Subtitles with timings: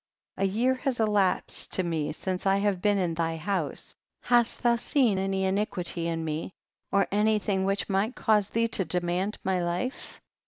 [0.37, 0.49] 73.
[0.49, 4.75] A year has elapsed to me since I have been in thy house; hast thou
[4.75, 6.53] seen any iniquity in me,
[6.91, 10.19] or any thing which might cause thee to de mand my life?